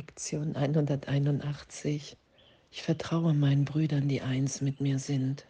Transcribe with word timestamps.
Lektion 0.00 0.56
181. 0.56 2.16
Ich 2.70 2.82
vertraue 2.82 3.34
meinen 3.34 3.66
Brüdern, 3.66 4.08
die 4.08 4.22
eins 4.22 4.62
mit 4.62 4.80
mir 4.80 4.98
sind. 4.98 5.44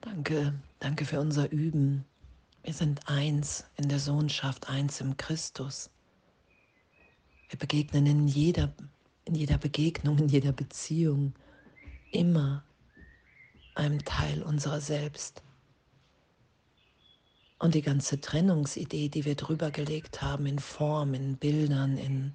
Danke, 0.00 0.54
danke 0.78 1.06
für 1.06 1.18
unser 1.18 1.50
Üben. 1.50 2.04
Wir 2.62 2.72
sind 2.72 3.08
eins 3.08 3.64
in 3.78 3.88
der 3.88 3.98
Sohnschaft, 3.98 4.68
eins 4.68 5.00
im 5.00 5.16
Christus. 5.16 5.90
Wir 7.48 7.58
begegnen 7.58 8.06
in 8.06 8.28
jeder, 8.28 8.72
in 9.24 9.34
jeder 9.34 9.58
Begegnung, 9.58 10.16
in 10.18 10.28
jeder 10.28 10.52
Beziehung 10.52 11.34
immer 12.12 12.62
einem 13.74 14.04
Teil 14.04 14.44
unserer 14.44 14.80
selbst. 14.80 15.42
Und 17.60 17.74
die 17.74 17.82
ganze 17.82 18.18
Trennungsidee, 18.18 19.10
die 19.10 19.26
wir 19.26 19.34
drüber 19.34 19.70
gelegt 19.70 20.22
haben, 20.22 20.46
in 20.46 20.58
Form, 20.58 21.12
in 21.12 21.36
Bildern, 21.36 21.98
in 21.98 22.34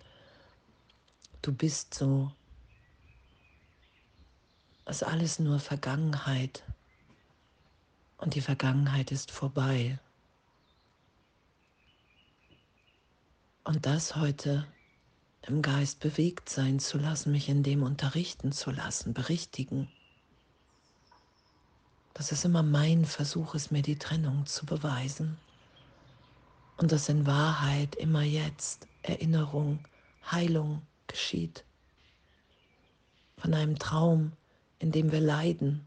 du 1.41 1.52
bist 1.52 1.95
so, 1.95 2.31
ist 4.85 5.02
alles 5.03 5.39
nur 5.39 5.59
Vergangenheit. 5.59 6.63
Und 8.17 8.35
die 8.35 8.41
Vergangenheit 8.41 9.11
ist 9.11 9.31
vorbei. 9.31 9.97
Und 13.63 13.88
das 13.88 14.16
heute 14.16 14.67
im 15.41 15.63
Geist 15.63 16.02
bewegt 16.02 16.49
sein 16.49 16.80
zu 16.80 16.99
lassen, 16.99 17.31
mich 17.31 17.49
in 17.49 17.63
dem 17.63 17.81
unterrichten 17.81 18.52
zu 18.52 18.69
lassen, 18.69 19.16
berichtigen. 19.16 19.89
Dass 22.15 22.31
es 22.31 22.45
immer 22.45 22.63
mein 22.63 23.03
Versuch 23.05 23.55
ist, 23.55 23.71
mir 23.71 23.81
die 23.81 23.99
Trennung 23.99 24.45
zu 24.45 24.65
beweisen. 24.65 25.37
Und 26.77 26.91
dass 26.91 27.09
in 27.09 27.27
Wahrheit 27.27 27.95
immer 27.95 28.23
jetzt 28.23 28.88
Erinnerung, 29.03 29.79
Heilung 30.31 30.81
geschieht. 31.07 31.65
Von 33.38 33.53
einem 33.53 33.77
Traum, 33.77 34.31
in 34.80 34.94
dem 34.94 35.11
wir 35.11 35.19
leiden, 35.19 35.85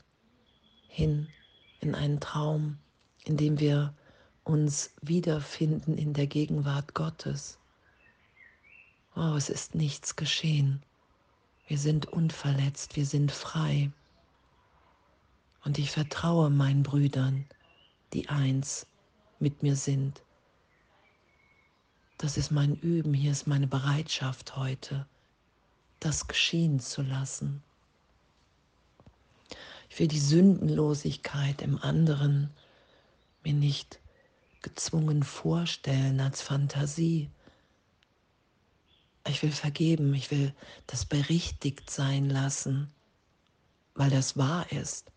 hin 0.86 1.28
in 1.80 1.94
einen 1.94 2.20
Traum, 2.20 2.76
in 3.24 3.38
dem 3.38 3.58
wir 3.58 3.94
uns 4.44 4.90
wiederfinden 5.00 5.96
in 5.96 6.12
der 6.12 6.26
Gegenwart 6.26 6.94
Gottes. 6.94 7.58
Oh, 9.16 9.34
es 9.34 9.48
ist 9.48 9.74
nichts 9.74 10.14
geschehen. 10.14 10.82
Wir 11.66 11.78
sind 11.78 12.06
unverletzt, 12.06 12.96
wir 12.96 13.06
sind 13.06 13.32
frei. 13.32 13.90
Und 15.68 15.76
ich 15.76 15.90
vertraue 15.90 16.48
meinen 16.48 16.82
Brüdern, 16.82 17.44
die 18.14 18.30
eins 18.30 18.86
mit 19.38 19.62
mir 19.62 19.76
sind. 19.76 20.22
Das 22.16 22.38
ist 22.38 22.50
mein 22.50 22.74
Üben, 22.76 23.12
hier 23.12 23.32
ist 23.32 23.46
meine 23.46 23.66
Bereitschaft 23.66 24.56
heute, 24.56 25.06
das 26.00 26.26
geschehen 26.26 26.80
zu 26.80 27.02
lassen. 27.02 27.62
Ich 29.90 29.98
will 29.98 30.08
die 30.08 30.18
Sündenlosigkeit 30.18 31.60
im 31.60 31.76
anderen 31.82 32.48
mir 33.44 33.52
nicht 33.52 34.00
gezwungen 34.62 35.22
vorstellen 35.22 36.18
als 36.20 36.40
Fantasie. 36.40 37.28
Ich 39.26 39.42
will 39.42 39.52
vergeben, 39.52 40.14
ich 40.14 40.30
will 40.30 40.54
das 40.86 41.04
berichtigt 41.04 41.90
sein 41.90 42.30
lassen, 42.30 42.90
weil 43.92 44.08
das 44.08 44.38
wahr 44.38 44.72
ist 44.72 45.12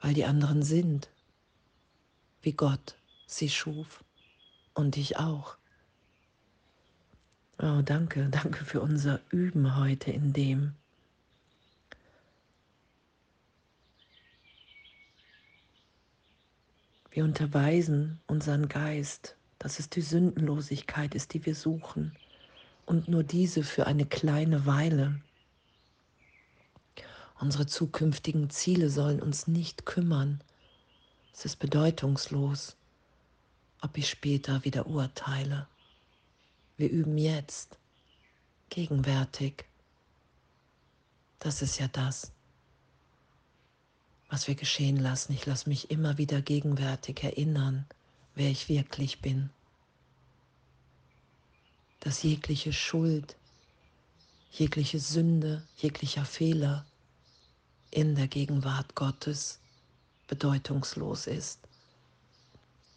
weil 0.00 0.14
die 0.14 0.24
anderen 0.24 0.62
sind, 0.62 1.08
wie 2.42 2.52
Gott 2.52 2.96
sie 3.26 3.48
schuf 3.48 4.04
und 4.74 4.96
ich 4.96 5.18
auch. 5.18 5.56
Oh, 7.58 7.80
danke, 7.82 8.28
danke 8.30 8.64
für 8.64 8.80
unser 8.80 9.20
Üben 9.30 9.76
heute 9.76 10.10
in 10.10 10.32
dem. 10.32 10.74
Wir 17.10 17.24
unterweisen 17.24 18.20
unseren 18.26 18.68
Geist, 18.68 19.36
dass 19.58 19.78
es 19.78 19.88
die 19.88 20.02
Sündenlosigkeit 20.02 21.14
ist, 21.14 21.32
die 21.32 21.46
wir 21.46 21.54
suchen, 21.54 22.14
und 22.84 23.08
nur 23.08 23.24
diese 23.24 23.64
für 23.64 23.86
eine 23.86 24.04
kleine 24.04 24.66
Weile. 24.66 25.20
Unsere 27.38 27.66
zukünftigen 27.66 28.48
Ziele 28.48 28.88
sollen 28.88 29.20
uns 29.20 29.46
nicht 29.46 29.84
kümmern. 29.84 30.40
Es 31.34 31.44
ist 31.44 31.56
bedeutungslos, 31.56 32.76
ob 33.82 33.98
ich 33.98 34.08
später 34.08 34.64
wieder 34.64 34.86
urteile. 34.86 35.68
Wir 36.78 36.90
üben 36.90 37.18
jetzt, 37.18 37.78
gegenwärtig. 38.70 39.66
Das 41.38 41.60
ist 41.60 41.78
ja 41.78 41.88
das, 41.88 42.32
was 44.30 44.48
wir 44.48 44.54
geschehen 44.54 44.96
lassen. 44.96 45.34
Ich 45.34 45.44
lasse 45.44 45.68
mich 45.68 45.90
immer 45.90 46.16
wieder 46.16 46.40
gegenwärtig 46.40 47.22
erinnern, 47.22 47.86
wer 48.34 48.50
ich 48.50 48.70
wirklich 48.70 49.20
bin. 49.20 49.50
Dass 52.00 52.22
jegliche 52.22 52.72
Schuld, 52.72 53.36
jegliche 54.50 55.00
Sünde, 55.00 55.62
jeglicher 55.76 56.24
Fehler 56.24 56.86
in 57.96 58.14
der 58.14 58.28
Gegenwart 58.28 58.94
Gottes 58.94 59.58
bedeutungslos 60.26 61.26
ist 61.26 61.66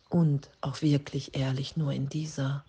und 0.10 0.52
auch 0.60 0.82
wirklich 0.82 1.38
ehrlich 1.38 1.78
nur 1.78 1.94
in 1.94 2.10
dieser. 2.10 2.66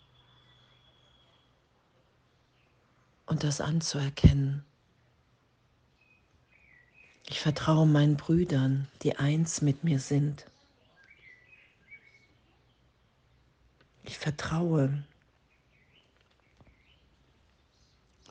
Und 3.27 3.43
das 3.43 3.61
anzuerkennen. 3.61 4.65
Ich 7.29 7.41
vertraue 7.41 7.87
meinen 7.87 8.17
Brüdern, 8.17 8.87
die 9.03 9.17
eins 9.17 9.61
mit 9.61 9.83
mir 9.83 9.99
sind. 9.99 10.47
Ich 14.05 14.19
vertraue, 14.19 15.05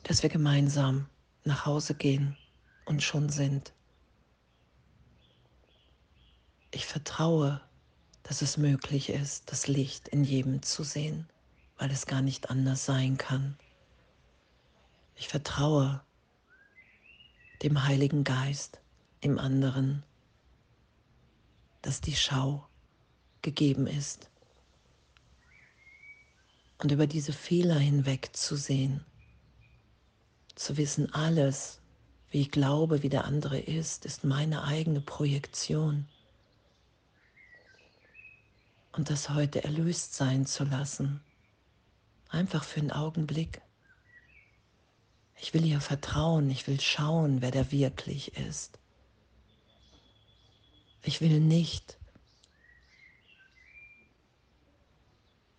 dass 0.04 0.22
wir 0.22 0.30
gemeinsam 0.30 1.06
nach 1.44 1.66
Hause 1.66 1.94
gehen 1.94 2.38
und 2.86 3.02
schon 3.02 3.28
sind. 3.28 3.74
Ich 6.80 6.86
vertraue, 6.86 7.60
dass 8.22 8.40
es 8.40 8.56
möglich 8.56 9.10
ist, 9.10 9.52
das 9.52 9.66
Licht 9.66 10.08
in 10.08 10.24
jedem 10.24 10.62
zu 10.62 10.82
sehen, 10.82 11.28
weil 11.76 11.90
es 11.90 12.06
gar 12.06 12.22
nicht 12.22 12.48
anders 12.48 12.86
sein 12.86 13.18
kann. 13.18 13.58
Ich 15.14 15.28
vertraue 15.28 16.00
dem 17.62 17.84
Heiligen 17.84 18.24
Geist 18.24 18.80
im 19.20 19.38
anderen, 19.38 20.04
dass 21.82 22.00
die 22.00 22.16
Schau 22.16 22.66
gegeben 23.42 23.86
ist. 23.86 24.30
Und 26.78 26.92
über 26.92 27.06
diese 27.06 27.34
Fehler 27.34 27.78
hinweg 27.78 28.30
zu 28.32 28.56
sehen, 28.56 29.04
zu 30.54 30.78
wissen, 30.78 31.12
alles, 31.12 31.82
wie 32.30 32.40
ich 32.40 32.50
glaube, 32.50 33.02
wie 33.02 33.10
der 33.10 33.26
andere 33.26 33.58
ist, 33.60 34.06
ist 34.06 34.24
meine 34.24 34.64
eigene 34.64 35.02
Projektion 35.02 36.08
und 38.92 39.10
das 39.10 39.30
heute 39.30 39.64
erlöst 39.64 40.14
sein 40.14 40.46
zu 40.46 40.64
lassen. 40.64 41.20
Einfach 42.28 42.64
für 42.64 42.80
einen 42.80 42.90
Augenblick. 42.90 43.60
Ich 45.36 45.54
will 45.54 45.64
ihr 45.64 45.80
vertrauen, 45.80 46.50
ich 46.50 46.66
will 46.66 46.80
schauen, 46.80 47.40
wer 47.40 47.50
der 47.50 47.72
wirklich 47.72 48.36
ist. 48.36 48.78
Ich 51.02 51.20
will 51.20 51.40
nicht 51.40 51.98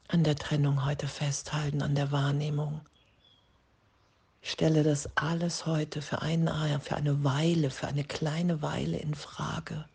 an 0.07 0.23
der 0.23 0.35
Trennung 0.35 0.85
heute 0.85 1.07
festhalten, 1.07 1.81
an 1.81 1.95
der 1.95 2.11
Wahrnehmung. 2.11 2.81
Ich 4.41 4.51
stelle 4.51 4.83
das 4.83 5.09
alles 5.15 5.65
heute 5.65 6.01
für 6.01 6.21
eine, 6.21 6.79
für 6.81 6.95
eine 6.95 7.23
Weile, 7.23 7.71
für 7.71 7.87
eine 7.87 8.03
kleine 8.03 8.61
Weile 8.61 8.97
in 8.97 9.15
Frage 9.15 9.85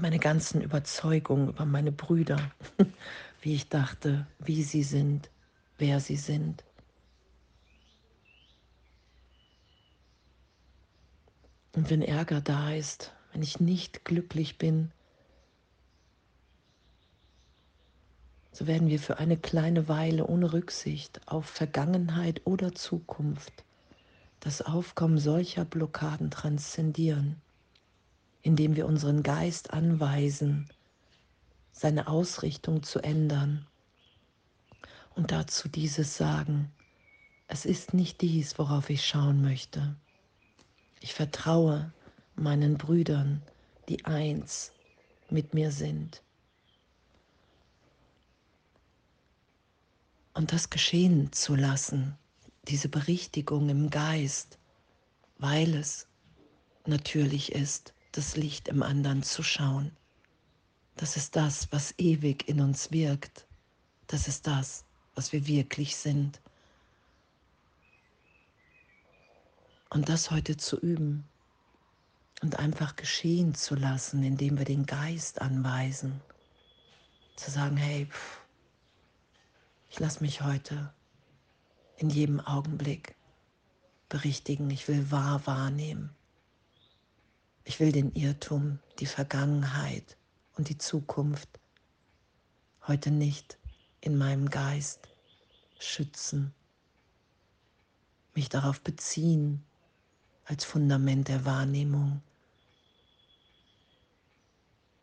meine 0.00 0.18
ganzen 0.18 0.62
Überzeugungen 0.62 1.48
über 1.48 1.64
meine 1.64 1.92
Brüder, 1.92 2.50
wie 3.40 3.54
ich 3.54 3.68
dachte, 3.68 4.26
wie 4.38 4.62
sie 4.62 4.82
sind, 4.82 5.30
wer 5.78 6.00
sie 6.00 6.16
sind. 6.16 6.64
Und 11.74 11.90
wenn 11.90 12.02
Ärger 12.02 12.40
da 12.40 12.72
ist, 12.72 13.12
wenn 13.32 13.42
ich 13.42 13.60
nicht 13.60 14.04
glücklich 14.04 14.58
bin, 14.58 14.90
so 18.52 18.66
werden 18.66 18.88
wir 18.88 18.98
für 18.98 19.18
eine 19.18 19.36
kleine 19.36 19.88
Weile 19.88 20.26
ohne 20.26 20.52
Rücksicht 20.52 21.20
auf 21.26 21.46
Vergangenheit 21.46 22.42
oder 22.44 22.74
Zukunft 22.74 23.64
das 24.40 24.62
Aufkommen 24.62 25.18
solcher 25.18 25.64
Blockaden 25.64 26.30
transzendieren 26.30 27.40
indem 28.42 28.76
wir 28.76 28.86
unseren 28.86 29.22
Geist 29.22 29.72
anweisen, 29.72 30.68
seine 31.72 32.08
Ausrichtung 32.08 32.82
zu 32.82 33.00
ändern 33.00 33.66
und 35.14 35.32
dazu 35.32 35.68
dieses 35.68 36.16
sagen, 36.16 36.70
es 37.48 37.64
ist 37.64 37.94
nicht 37.94 38.20
dies, 38.20 38.58
worauf 38.58 38.90
ich 38.90 39.04
schauen 39.04 39.42
möchte. 39.42 39.96
Ich 41.00 41.14
vertraue 41.14 41.92
meinen 42.36 42.78
Brüdern, 42.78 43.42
die 43.88 44.04
eins 44.04 44.72
mit 45.30 45.54
mir 45.54 45.72
sind. 45.72 46.22
Und 50.32 50.52
das 50.52 50.70
geschehen 50.70 51.32
zu 51.32 51.56
lassen, 51.56 52.16
diese 52.68 52.88
Berichtigung 52.88 53.68
im 53.68 53.90
Geist, 53.90 54.58
weil 55.38 55.74
es 55.74 56.06
natürlich 56.86 57.52
ist, 57.52 57.92
das 58.12 58.36
Licht 58.36 58.68
im 58.68 58.82
anderen 58.82 59.22
zu 59.22 59.42
schauen. 59.42 59.96
Das 60.96 61.16
ist 61.16 61.36
das, 61.36 61.70
was 61.72 61.94
ewig 61.98 62.48
in 62.48 62.60
uns 62.60 62.90
wirkt. 62.90 63.46
Das 64.06 64.28
ist 64.28 64.46
das, 64.46 64.84
was 65.14 65.32
wir 65.32 65.46
wirklich 65.46 65.96
sind. 65.96 66.40
Und 69.88 70.08
das 70.08 70.30
heute 70.30 70.56
zu 70.56 70.78
üben 70.78 71.24
und 72.42 72.58
einfach 72.58 72.96
geschehen 72.96 73.54
zu 73.54 73.74
lassen, 73.74 74.22
indem 74.22 74.58
wir 74.58 74.64
den 74.64 74.86
Geist 74.86 75.40
anweisen. 75.40 76.20
Zu 77.36 77.50
sagen, 77.50 77.76
hey, 77.76 78.06
pff, 78.06 78.40
ich 79.88 79.98
lasse 79.98 80.22
mich 80.22 80.42
heute 80.42 80.92
in 81.96 82.10
jedem 82.10 82.40
Augenblick 82.40 83.16
berichtigen. 84.08 84.70
Ich 84.70 84.86
will 84.88 85.10
wahr 85.10 85.46
wahrnehmen. 85.46 86.14
Ich 87.64 87.80
will 87.80 87.92
den 87.92 88.12
Irrtum, 88.14 88.78
die 88.98 89.06
Vergangenheit 89.06 90.16
und 90.56 90.68
die 90.68 90.78
Zukunft 90.78 91.48
heute 92.86 93.10
nicht 93.10 93.58
in 94.00 94.16
meinem 94.16 94.48
Geist 94.48 95.08
schützen, 95.78 96.54
mich 98.34 98.48
darauf 98.48 98.80
beziehen 98.80 99.64
als 100.44 100.64
Fundament 100.64 101.28
der 101.28 101.44
Wahrnehmung, 101.44 102.22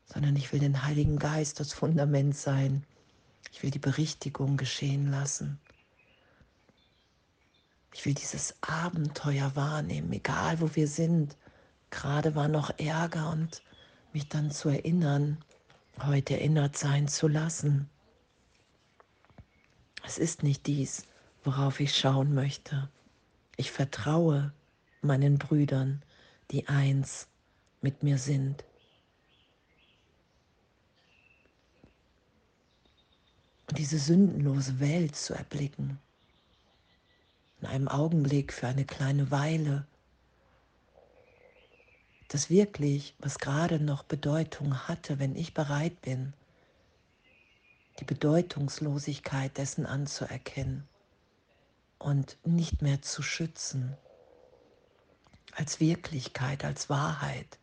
sondern 0.06 0.36
ich 0.36 0.52
will 0.52 0.60
den 0.60 0.84
Heiligen 0.84 1.20
Geist 1.20 1.60
als 1.60 1.74
Fundament 1.74 2.36
sein. 2.36 2.86
Ich 3.52 3.64
will 3.64 3.72
die 3.72 3.80
Berichtigung 3.80 4.58
geschehen 4.58 5.10
lassen. 5.12 5.60
Ich 7.94 8.06
will 8.06 8.14
dieses 8.14 8.56
Abenteuer 8.62 9.56
wahrnehmen, 9.56 10.12
egal 10.14 10.60
wo 10.62 10.76
wir 10.76 10.88
sind. 10.88 11.36
Gerade 11.90 12.36
war 12.36 12.48
noch 12.48 12.78
Ärger 12.78 13.32
und 13.32 13.62
mich 14.14 14.28
dann 14.28 14.52
zu 14.52 14.70
erinnern, 14.70 15.38
heute 16.04 16.36
erinnert 16.36 16.78
sein 16.78 17.08
zu 17.08 17.28
lassen. 17.28 17.90
Es 20.06 20.18
ist 20.18 20.44
nicht 20.44 20.68
dies, 20.68 21.06
worauf 21.44 21.80
ich 21.80 21.96
schauen 21.96 22.34
möchte. 22.34 22.90
Ich 23.56 23.72
vertraue 23.72 24.54
meinen 25.02 25.38
Brüdern, 25.38 26.02
die 26.52 26.68
eins 26.68 27.28
mit 27.82 28.04
mir 28.04 28.18
sind. 28.18 28.64
Diese 33.72 34.00
sündenlose 34.00 34.80
Welt 34.80 35.16
zu 35.16 35.34
erblicken, 35.34 36.00
in 37.60 37.68
einem 37.68 37.88
Augenblick 37.88 38.54
für 38.54 38.68
eine 38.68 38.86
kleine 38.86 39.30
Weile, 39.30 39.86
das 42.28 42.50
wirklich, 42.50 43.16
was 43.20 43.40
gerade 43.40 43.80
noch 43.80 44.04
Bedeutung 44.04 44.88
hatte, 44.88 45.20
wenn 45.20 45.36
ich 45.36 45.54
bereit 45.54 46.02
bin, 46.02 46.34
die 48.00 48.06
Bedeutungslosigkeit 48.06 49.58
dessen 49.58 49.86
anzuerkennen 49.86 50.88
und 52.00 52.38
nicht 52.46 52.82
mehr 52.82 53.02
zu 53.02 53.22
schützen, 53.22 53.96
als 55.54 55.80
Wirklichkeit, 55.80 56.64
als 56.64 56.90
Wahrheit, 56.90 57.58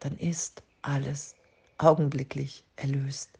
dann 0.00 0.18
ist 0.18 0.62
alles 0.82 1.34
augenblicklich 1.78 2.64
erlöst. 2.76 3.30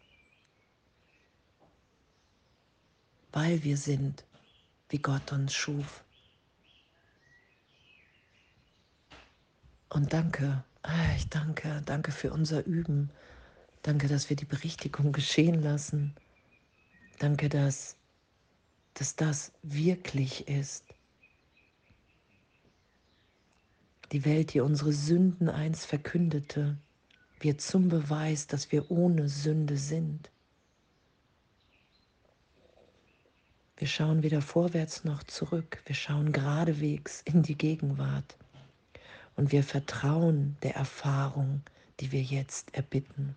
Weil 3.32 3.62
wir 3.62 3.76
sind, 3.76 4.24
wie 4.88 4.98
Gott 4.98 5.32
uns 5.32 5.52
schuf. 5.52 6.02
Und 9.88 10.12
danke, 10.12 10.64
ah, 10.82 11.14
ich 11.16 11.28
danke, 11.28 11.82
danke 11.84 12.12
für 12.12 12.32
unser 12.32 12.64
Üben. 12.66 13.10
Danke, 13.82 14.08
dass 14.08 14.28
wir 14.28 14.36
die 14.36 14.44
Berichtigung 14.44 15.12
geschehen 15.12 15.62
lassen. 15.62 16.14
Danke, 17.18 17.48
dass, 17.48 17.96
dass 18.94 19.16
das 19.16 19.52
wirklich 19.62 20.46
ist. 20.48 20.84
Die 24.12 24.24
Welt, 24.24 24.54
die 24.54 24.60
unsere 24.60 24.92
Sünden 24.92 25.48
einst 25.50 25.86
verkündete, 25.86 26.78
wird 27.40 27.60
zum 27.60 27.88
Beweis, 27.88 28.46
dass 28.46 28.72
wir 28.72 28.90
ohne 28.90 29.28
Sünde 29.28 29.76
sind. 29.76 30.30
Wir 33.76 33.86
schauen 33.86 34.22
weder 34.22 34.42
vorwärts 34.42 35.04
noch 35.04 35.22
zurück. 35.24 35.82
Wir 35.86 35.94
schauen 35.94 36.32
geradewegs 36.32 37.22
in 37.22 37.42
die 37.42 37.56
Gegenwart. 37.56 38.36
Und 39.38 39.52
wir 39.52 39.62
vertrauen 39.62 40.56
der 40.64 40.74
Erfahrung, 40.74 41.62
die 42.00 42.10
wir 42.10 42.22
jetzt 42.22 42.74
erbitten. 42.74 43.36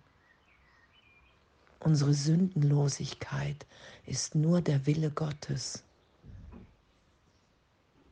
Unsere 1.78 2.12
Sündenlosigkeit 2.12 3.64
ist 4.04 4.34
nur 4.34 4.62
der 4.62 4.84
Wille 4.84 5.12
Gottes. 5.12 5.84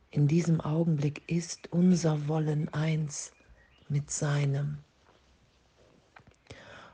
In 0.09 0.29
diesem 0.29 0.61
Augenblick 0.61 1.29
ist 1.29 1.67
unser 1.73 2.29
Wollen 2.29 2.73
eins 2.73 3.33
mit 3.89 4.09
seinem. 4.09 4.77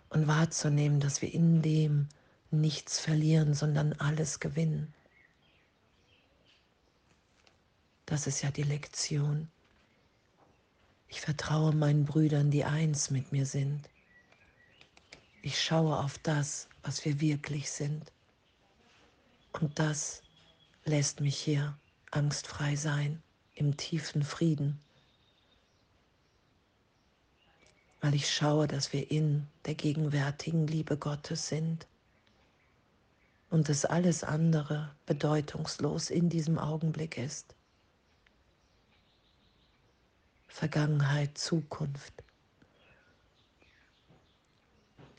Und 0.09 0.25
wahrzunehmen, 0.25 0.99
dass 0.99 1.21
wir 1.21 1.31
in 1.31 1.61
dem 1.61 2.07
nichts 2.49 2.99
verlieren, 2.99 3.53
sondern 3.53 3.93
alles 3.93 4.39
gewinnen. 4.39 4.95
Das 8.07 8.25
ist 8.25 8.41
ja 8.41 8.49
die 8.49 8.63
Lektion. 8.63 9.51
Ich 11.07 11.21
vertraue 11.21 11.73
meinen 11.73 12.05
Brüdern, 12.05 12.51
die 12.51 12.65
eins 12.65 13.09
mit 13.09 13.31
mir 13.31 13.45
sind. 13.45 13.89
Ich 15.41 15.61
schaue 15.61 15.97
auf 15.97 16.17
das, 16.19 16.67
was 16.83 17.05
wir 17.05 17.21
wirklich 17.21 17.71
sind. 17.71 18.11
Und 19.53 19.79
das 19.79 20.21
lässt 20.85 21.21
mich 21.21 21.37
hier 21.37 21.77
angstfrei 22.11 22.75
sein, 22.75 23.21
im 23.55 23.75
tiefen 23.75 24.23
Frieden, 24.23 24.79
weil 28.01 28.13
ich 28.13 28.31
schaue, 28.31 28.67
dass 28.67 28.93
wir 28.93 29.09
in 29.09 29.47
der 29.65 29.73
gegenwärtigen 29.73 30.67
Liebe 30.67 30.95
Gottes 30.95 31.47
sind 31.47 31.87
und 33.49 33.67
dass 33.67 33.83
alles 33.83 34.23
andere 34.23 34.95
bedeutungslos 35.05 36.09
in 36.11 36.29
diesem 36.29 36.59
Augenblick 36.59 37.17
ist. 37.17 37.56
Vergangenheit, 40.47 41.37
Zukunft. 41.37 42.13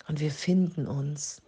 Und 0.09 0.21
wir 0.21 0.31
finden 0.31 0.87
uns 0.87 1.43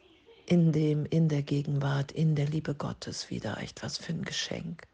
in 0.47 0.73
dem, 0.73 1.07
in 1.07 1.29
der 1.29 1.43
Gegenwart, 1.43 2.13
in 2.13 2.35
der 2.35 2.47
Liebe 2.47 2.75
Gottes 2.75 3.31
wieder. 3.31 3.59
Echt 3.59 3.83
was 3.83 3.99
für 3.99 4.13
ein 4.13 4.25
Geschenk. 4.25 4.87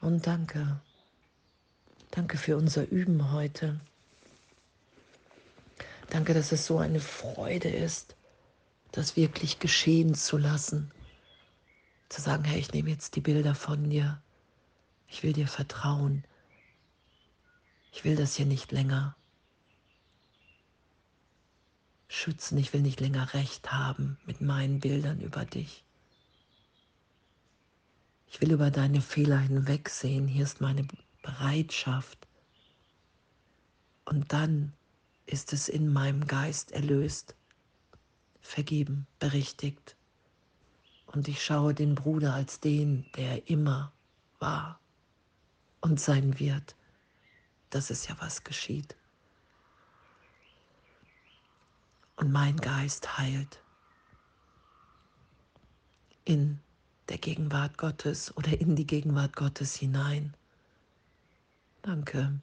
Und 0.00 0.26
danke. 0.26 0.80
Danke 2.10 2.38
für 2.38 2.56
unser 2.56 2.88
Üben 2.88 3.32
heute. 3.32 3.80
Danke, 6.10 6.32
dass 6.32 6.52
es 6.52 6.66
so 6.66 6.78
eine 6.78 7.00
Freude 7.00 7.68
ist, 7.68 8.14
das 8.92 9.16
wirklich 9.16 9.58
geschehen 9.58 10.14
zu 10.14 10.38
lassen. 10.38 10.92
Zu 12.08 12.20
sagen, 12.20 12.44
hey, 12.44 12.60
ich 12.60 12.72
nehme 12.72 12.90
jetzt 12.90 13.16
die 13.16 13.20
Bilder 13.20 13.54
von 13.54 13.90
dir. 13.90 14.22
Ich 15.08 15.22
will 15.22 15.32
dir 15.32 15.48
vertrauen. 15.48 16.24
Ich 17.96 18.04
will 18.04 18.14
das 18.14 18.36
hier 18.36 18.44
nicht 18.44 18.72
länger 18.72 19.16
schützen. 22.08 22.58
Ich 22.58 22.74
will 22.74 22.82
nicht 22.82 23.00
länger 23.00 23.32
recht 23.32 23.72
haben 23.72 24.18
mit 24.26 24.42
meinen 24.42 24.80
Bildern 24.80 25.18
über 25.22 25.46
dich. 25.46 25.82
Ich 28.26 28.42
will 28.42 28.52
über 28.52 28.70
deine 28.70 29.00
Fehler 29.00 29.38
hinwegsehen. 29.38 30.28
Hier 30.28 30.44
ist 30.44 30.60
meine 30.60 30.86
Bereitschaft. 31.22 32.28
Und 34.04 34.30
dann 34.30 34.74
ist 35.24 35.54
es 35.54 35.70
in 35.70 35.90
meinem 35.90 36.26
Geist 36.26 36.72
erlöst, 36.72 37.34
vergeben, 38.42 39.06
berichtigt. 39.18 39.96
Und 41.06 41.28
ich 41.28 41.42
schaue 41.42 41.72
den 41.72 41.94
Bruder 41.94 42.34
als 42.34 42.60
den, 42.60 43.06
der 43.16 43.48
immer 43.48 43.90
war 44.38 44.80
und 45.80 45.98
sein 45.98 46.38
wird 46.38 46.76
das 47.76 47.90
ist 47.90 48.08
ja 48.08 48.16
was 48.18 48.42
geschieht. 48.42 48.96
und 52.16 52.32
mein 52.32 52.56
Geist 52.56 53.18
heilt 53.18 53.62
in 56.24 56.58
der 57.08 57.18
Gegenwart 57.18 57.78
Gottes 57.78 58.36
oder 58.36 58.58
in 58.60 58.74
die 58.74 58.86
Gegenwart 58.86 59.36
Gottes 59.36 59.76
hinein. 59.76 60.34
Danke. 61.82 62.40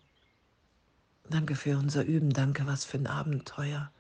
Danke 1.30 1.56
für 1.56 1.78
unser 1.78 2.06
Üben. 2.06 2.30
Danke, 2.30 2.66
was 2.66 2.86
für 2.86 2.98
ein 2.98 3.08
Abenteuer, 3.08 3.92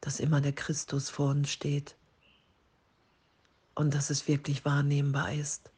dass 0.00 0.20
immer 0.20 0.40
der 0.40 0.52
Christus 0.52 1.10
vor 1.10 1.30
uns 1.30 1.50
steht 1.50 1.96
und 3.74 3.92
dass 3.92 4.08
es 4.08 4.28
wirklich 4.28 4.64
wahrnehmbar 4.64 5.32
ist. 5.34 5.70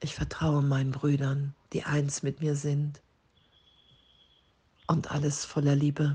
Ich 0.00 0.14
vertraue 0.14 0.62
meinen 0.62 0.92
Brüdern, 0.92 1.54
die 1.72 1.82
eins 1.84 2.22
mit 2.22 2.40
mir 2.40 2.54
sind 2.54 3.02
und 4.86 5.10
alles 5.10 5.44
voller 5.44 5.74
Liebe. 5.74 6.14